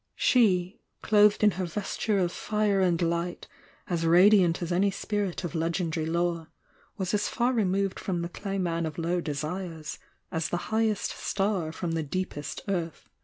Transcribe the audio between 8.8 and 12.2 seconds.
of low desires as the highest star from the